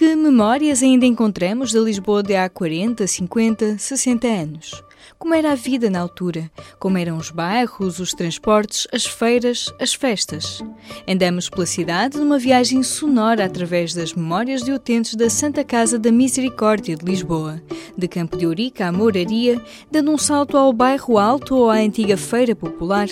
[0.00, 4.82] Que memórias ainda encontramos da Lisboa de há 40, 50, 60 anos?
[5.18, 6.50] Como era a vida na altura?
[6.78, 10.64] Como eram os bairros, os transportes, as feiras, as festas?
[11.06, 16.10] Andamos pela cidade numa viagem sonora através das memórias de utentes da Santa Casa da
[16.10, 17.60] Misericórdia de Lisboa,
[17.94, 22.16] de Campo de Ourique à Mouraria, dando um salto ao bairro Alto ou à antiga
[22.16, 23.06] Feira Popular,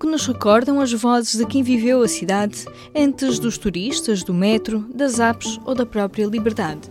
[0.00, 2.64] que nos recordam as vozes de quem viveu a cidade
[2.96, 6.90] antes dos turistas, do metro, das apps ou da própria liberdade.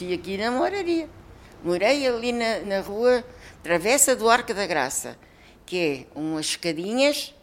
[0.00, 1.08] cresci aqui na Moraria.
[1.64, 3.24] Morei ali na, na rua
[3.62, 5.18] Travessa do Arco da Graça,
[5.66, 7.34] que é umas escadinhas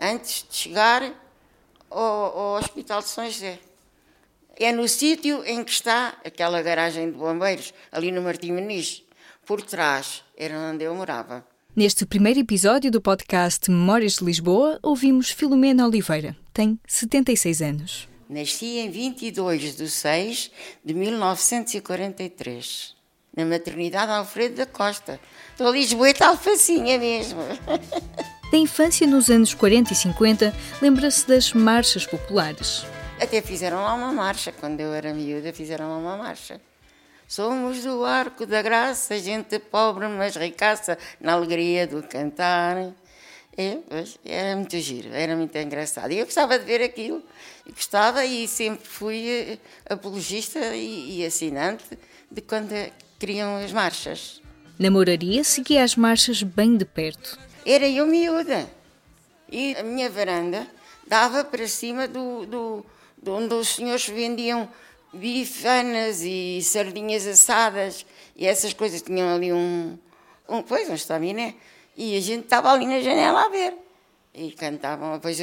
[0.00, 1.14] antes de chegar
[1.88, 3.58] ao, ao Hospital de São José.
[4.56, 9.03] É no sítio em que está aquela garagem de bombeiros, ali no Martim Muniz.
[9.46, 11.44] Por trás era onde eu morava.
[11.76, 16.34] Neste primeiro episódio do podcast Memórias de Lisboa, ouvimos Filomena Oliveira.
[16.52, 18.08] Tem 76 anos.
[18.26, 20.50] Nasci em 22 de 6
[20.82, 22.96] de 1943,
[23.36, 25.20] na maternidade Alfredo da Costa.
[25.50, 27.42] Estou Lisboeta alfacinha mesmo.
[28.50, 32.86] Da infância nos anos 40 e 50, lembra-se das marchas populares.
[33.20, 36.60] Até fizeram lá uma marcha, quando eu era miúda, fizeram lá uma marcha.
[37.26, 42.92] Somos do arco da graça, gente pobre, mas ricaça, na alegria do cantar.
[43.56, 43.78] É,
[44.24, 46.10] era muito giro, era muito engraçado.
[46.10, 47.22] E eu gostava de ver aquilo,
[47.68, 49.58] gostava e sempre fui eh,
[49.88, 51.96] apologista e, e assinante
[52.30, 52.74] de quando
[53.18, 54.42] criam as marchas.
[54.76, 57.38] Na moraria seguia as marchas bem de perto.
[57.64, 58.68] Era eu miúda.
[59.50, 60.66] E a minha varanda
[61.06, 64.68] dava para cima do, do, do onde os senhores vendiam
[65.14, 68.04] bifanas e sardinhas assadas
[68.36, 69.02] e essas coisas.
[69.02, 69.98] Tinham ali um,
[70.48, 71.54] um pois, um estaminé.
[71.96, 73.74] E a gente estava ali na janela a ver.
[74.34, 75.38] E cantavam, depois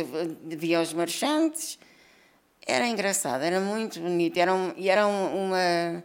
[0.45, 1.79] via os marchantes.
[2.65, 4.37] Era engraçado, era muito bonito.
[4.37, 6.03] Eram, e eram uma,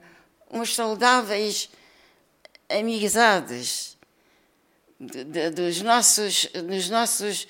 [0.50, 1.68] umas saudáveis
[2.68, 3.96] amizades
[4.98, 7.48] de, de, dos, nossos, dos nossos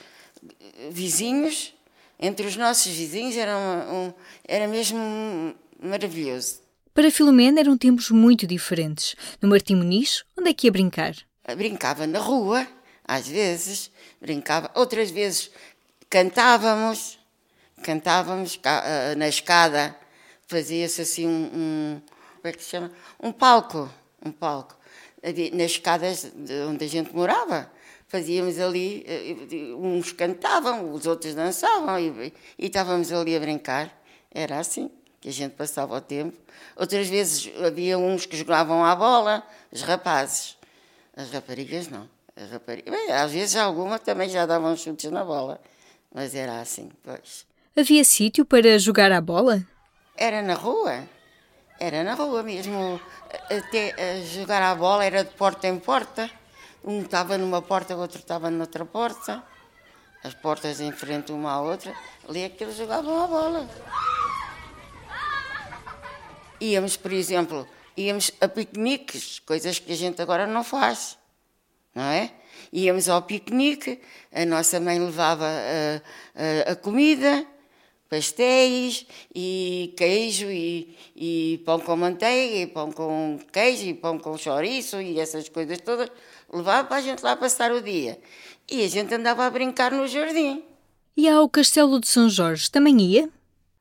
[0.91, 1.75] vizinhos.
[2.19, 4.13] Entre os nossos vizinhos era, um,
[4.49, 6.61] era mesmo maravilhoso.
[6.97, 9.15] Para Filomena eram tempos muito diferentes.
[9.43, 11.15] No Martim Muniz, onde é que ia brincar?
[11.57, 12.67] Brincava na rua,
[13.05, 15.51] às vezes, brincava, outras vezes
[16.09, 17.19] cantávamos,
[17.83, 19.95] cantávamos ah, na escada,
[20.47, 22.03] fazia-se assim um, um,
[22.37, 22.91] como é que se chama?
[23.23, 23.91] Um palco,
[24.25, 24.77] um palco,
[25.53, 26.33] nas escadas
[26.69, 27.71] onde a gente morava.
[28.09, 34.01] Fazíamos ali, eh, uns cantavam, os outros dançavam e, e estávamos ali a brincar.
[34.31, 34.91] Era assim
[35.27, 36.39] que a gente passava o tempo.
[36.77, 39.43] Outras vezes havia uns que jogavam à bola,
[39.73, 40.57] os rapazes.
[41.17, 42.09] As raparigas não
[42.45, 42.93] rapariga.
[42.93, 45.61] Bem, às vezes alguma também já davam chutes na bola,
[46.15, 47.45] mas era assim, pois.
[47.77, 49.67] Havia sítio para jogar a bola?
[50.17, 51.09] Era na rua,
[51.81, 53.01] era na rua mesmo.
[53.51, 56.31] Até a jogar a bola era de porta em porta.
[56.85, 59.43] Um estava numa porta, o outro estava noutra porta.
[60.23, 61.93] As portas em frente uma à outra.
[62.29, 63.69] Ali é que eles jogavam a bola.
[66.61, 71.19] Íamos, por exemplo, íamos a piqueniques, coisas que a gente agora não faz
[71.97, 72.31] não é?
[72.71, 73.99] Íamos ao piquenique,
[74.31, 77.47] a nossa mãe levava a, a, a comida,
[78.11, 84.37] pastéis e queijo e, e, pão com manteiga e pão com queijo e pão com
[84.37, 86.11] chouriço e essas coisas todas,
[86.53, 88.21] levava para a gente lá passar o dia.
[88.71, 90.63] E a gente andava a brincar no jardim.
[91.17, 93.31] E ao Castelo de São Jorge também ia?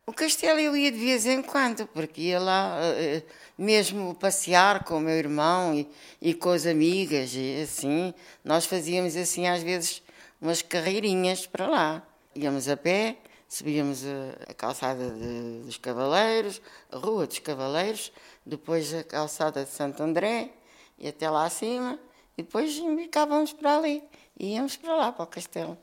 [0.08, 3.24] O castelo eu ia de vez em quando, porque ia lá uh,
[3.58, 5.90] mesmo passear com o meu irmão e,
[6.22, 8.14] e com as amigas e assim.
[8.44, 10.04] Nós fazíamos assim às vezes
[10.40, 12.08] umas carreirinhas para lá.
[12.36, 13.18] Íamos a pé,
[13.50, 16.62] subíamos a, a calçada de, dos Cavaleiros,
[16.92, 18.12] a Rua dos Cavaleiros,
[18.46, 20.52] depois a calçada de Santo André
[21.00, 22.00] e até lá acima,
[22.38, 24.04] e depois ficávamos para ali,
[24.40, 25.76] e íamos para lá, para o castelo.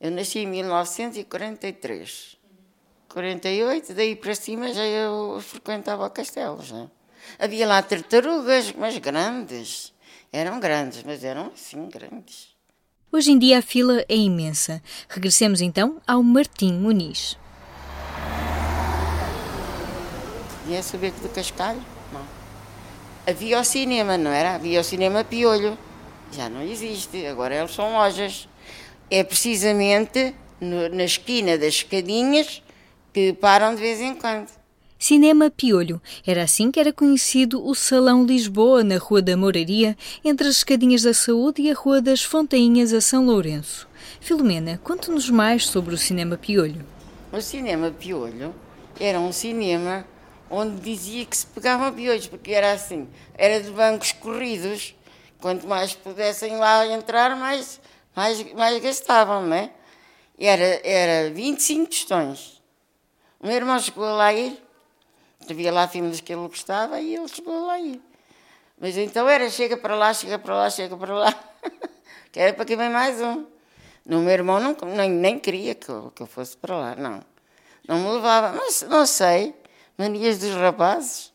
[0.00, 2.43] Eu nasci em 1943.
[3.08, 6.70] 48, daí para cima já eu frequentava castelos.
[6.70, 6.88] Né?
[7.38, 9.92] Havia lá tartarugas, mas grandes.
[10.32, 12.48] Eram grandes, mas eram assim grandes.
[13.12, 14.82] Hoje em dia a fila é imensa.
[15.08, 17.38] Regressemos então ao Martim Muniz.
[20.64, 21.80] Conhece o Beco do Cascalho?
[22.12, 22.26] Não.
[23.24, 24.56] Havia o cinema, não era?
[24.56, 25.78] Havia o cinema Piolho.
[26.32, 28.48] Já não existe, agora eles são lojas.
[29.08, 32.63] É precisamente no, na esquina das escadinhas
[33.14, 34.48] que param de vez em quando.
[34.98, 36.02] Cinema Piolho.
[36.26, 41.02] Era assim que era conhecido o Salão Lisboa, na Rua da Moraria, entre as Escadinhas
[41.02, 43.88] da Saúde e a Rua das Fontainhas a São Lourenço.
[44.20, 46.84] Filomena, conte-nos mais sobre o cinema Piolho.
[47.32, 48.52] O cinema Piolho
[48.98, 50.04] era um cinema
[50.50, 54.94] onde dizia que se pegavam piolhos, porque era assim, era de bancos corridos.
[55.40, 57.80] Quanto mais pudessem lá entrar, mais,
[58.16, 59.70] mais, mais gastavam, não é?
[60.38, 62.63] Era, era 25 tostões.
[63.44, 64.58] O meu irmão chegou lá a ir,
[65.50, 68.00] havia lá filmes que ele gostava e ele chegou lá a ir.
[68.80, 71.34] Mas então era chega para lá, chega para lá, chega para lá,
[72.32, 73.44] que era para que vem mais um.
[74.06, 77.20] No meu irmão não, nem, nem queria que eu, que eu fosse para lá, não.
[77.86, 79.54] Não me levava, mas não sei,
[79.98, 81.30] manias dos rapazes.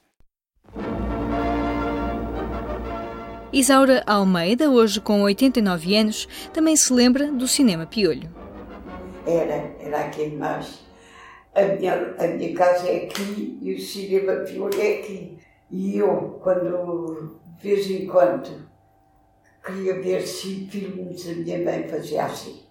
[3.54, 8.34] Isaura Almeida, hoje com 89 anos, também se lembra do cinema Piolho.
[9.28, 10.89] Era, era aqui embaixo.
[11.54, 15.38] A minha, a minha casa é aqui e o cinema Piolho é aqui.
[15.72, 18.70] E eu, quando, de vez em quando,
[19.66, 22.64] queria ver se filmes, a minha mãe fazia assim.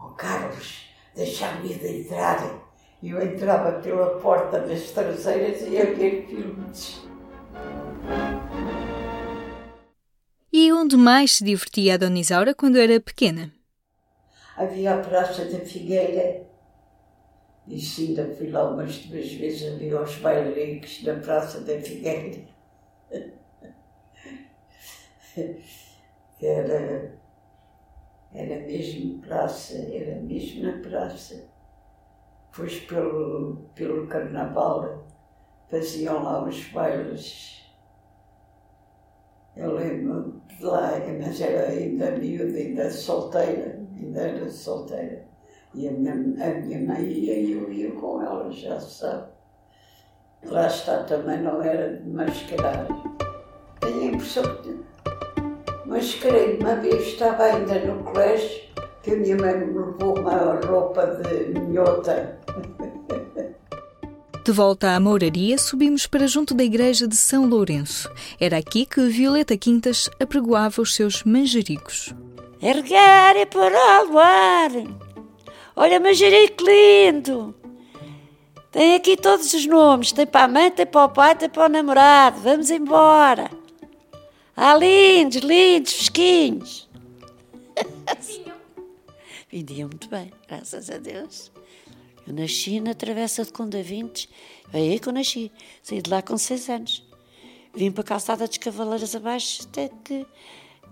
[0.00, 2.70] Oh, Carlos, deixa-me de entrar.
[3.02, 7.00] E eu entrava pela porta das traseiras e ia ver filmes.
[10.52, 13.52] E onde mais se divertia a Dona Isaura quando era pequena?
[14.56, 16.49] Havia a Praça da Figueira,
[17.70, 22.44] isso ainda fui lá umas duas vezes ali aos bailaricos da Praça da Figueira.
[26.42, 27.12] Era,
[28.32, 31.44] era mesmo praça, era mesmo na praça.
[32.54, 35.04] Pois pelo, pelo carnaval
[35.68, 37.62] faziam lá os bailes.
[39.54, 45.29] Eu lembro de lá, mas era ainda miúda, ainda solteira, ainda era solteira.
[45.74, 49.28] E a minha, a minha mãe ia e eu ia com ela, já sabe.
[50.44, 52.86] Lá está, também não era de mascarar.
[53.78, 54.76] Tenho a impressão que
[55.86, 58.62] mascarei uma vez, estava ainda no colégio,
[59.02, 62.38] que a minha mãe me levou uma roupa de minhota.
[64.42, 68.10] De volta à Mouraria, subimos para junto da igreja de São Lourenço.
[68.40, 72.14] Era aqui que Violeta Quintas apregoava os seus manjericos.
[72.60, 74.70] Erguer e para o ar.
[75.80, 77.54] Olha, manjerico lindo.
[78.70, 80.12] Tem aqui todos os nomes.
[80.12, 82.38] Tem para a mãe, tem para o pai, tem para o namorado.
[82.42, 83.50] Vamos embora.
[84.54, 86.86] Ah, lindos, lindos, fresquinhos.
[89.50, 91.50] Vendiam muito bem, graças a Deus.
[92.28, 94.28] Eu nasci na Travessa de Condavintes,
[94.74, 95.50] é aí que eu nasci.
[95.82, 97.08] Saí de lá com seis anos.
[97.74, 100.26] Vim para a Calçada dos Cavaleiros abaixo, até que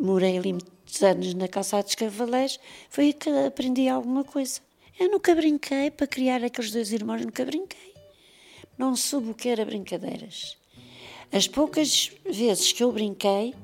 [0.00, 2.58] morei ali muitos anos na Calçada dos Cavaleiros.
[2.88, 4.66] Foi aí que aprendi alguma coisa.
[4.98, 7.94] Eu nunca brinquei, para criar aqueles dois irmãos, nunca brinquei.
[8.76, 10.56] Não soube o que era brincadeiras.
[11.30, 13.54] As poucas vezes que eu brinquei,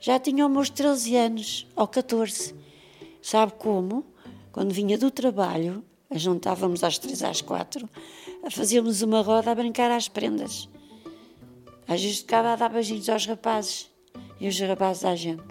[0.00, 2.54] já tinha meus 13 anos, ou 14.
[3.22, 4.04] Sabe como?
[4.52, 5.82] Quando vinha do trabalho,
[6.12, 7.88] juntávamos às três, às quatro,
[8.50, 10.68] fazíamos uma roda a brincar às prendas.
[11.88, 13.90] Às vezes ficava a dar beijinhos aos rapazes
[14.38, 15.42] e os rapazes à gente.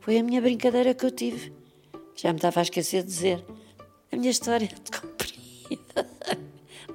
[0.00, 1.52] Foi a minha brincadeira que eu tive.
[2.16, 3.44] Já me estava a esquecer de dizer.
[4.14, 6.08] A minha história é de comprida.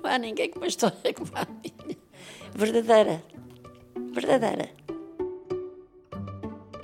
[0.02, 1.98] Não há ninguém com uma história como a minha.
[2.56, 3.22] Verdadeira.
[4.14, 4.70] Verdadeira.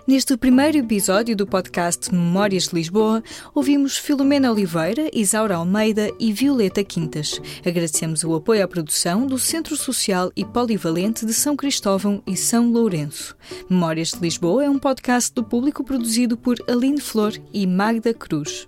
[0.06, 3.24] Neste primeiro episódio do podcast Memórias de Lisboa,
[3.54, 7.40] ouvimos Filomena Oliveira, Isaura Almeida e Violeta Quintas.
[7.66, 12.70] Agradecemos o apoio à produção do Centro Social e Polivalente de São Cristóvão e São
[12.70, 13.38] Lourenço.
[13.70, 18.68] Memórias de Lisboa é um podcast do público produzido por Aline Flor e Magda Cruz.